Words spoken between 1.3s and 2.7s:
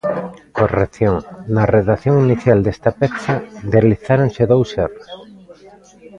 na redacción inicial